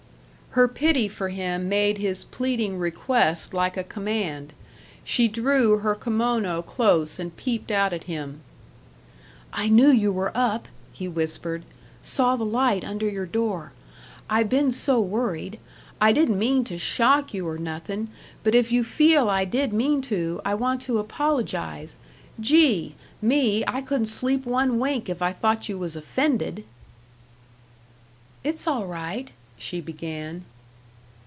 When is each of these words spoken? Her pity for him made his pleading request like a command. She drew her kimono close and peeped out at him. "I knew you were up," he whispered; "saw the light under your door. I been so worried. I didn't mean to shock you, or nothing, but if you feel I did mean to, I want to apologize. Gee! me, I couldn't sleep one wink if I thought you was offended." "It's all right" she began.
Her 0.55 0.67
pity 0.67 1.07
for 1.07 1.29
him 1.29 1.69
made 1.69 1.97
his 1.97 2.25
pleading 2.25 2.77
request 2.77 3.53
like 3.53 3.77
a 3.77 3.85
command. 3.85 4.51
She 5.01 5.29
drew 5.29 5.77
her 5.77 5.95
kimono 5.95 6.61
close 6.61 7.19
and 7.19 7.33
peeped 7.37 7.71
out 7.71 7.93
at 7.93 8.03
him. 8.03 8.41
"I 9.53 9.69
knew 9.69 9.89
you 9.89 10.11
were 10.11 10.33
up," 10.35 10.67
he 10.91 11.07
whispered; 11.07 11.63
"saw 12.01 12.35
the 12.35 12.43
light 12.43 12.83
under 12.83 13.07
your 13.07 13.25
door. 13.25 13.71
I 14.29 14.43
been 14.43 14.73
so 14.73 14.99
worried. 14.99 15.57
I 16.01 16.11
didn't 16.11 16.37
mean 16.37 16.65
to 16.65 16.77
shock 16.77 17.33
you, 17.33 17.47
or 17.47 17.57
nothing, 17.57 18.09
but 18.43 18.53
if 18.53 18.73
you 18.73 18.83
feel 18.83 19.29
I 19.29 19.45
did 19.45 19.71
mean 19.71 20.01
to, 20.11 20.41
I 20.43 20.53
want 20.53 20.81
to 20.81 20.99
apologize. 20.99 21.97
Gee! 22.41 22.95
me, 23.21 23.63
I 23.67 23.79
couldn't 23.79 24.07
sleep 24.07 24.45
one 24.45 24.79
wink 24.79 25.07
if 25.07 25.21
I 25.21 25.31
thought 25.31 25.69
you 25.69 25.77
was 25.77 25.95
offended." 25.95 26.65
"It's 28.43 28.67
all 28.67 28.85
right" 28.87 29.31
she 29.61 29.79
began. 29.79 30.43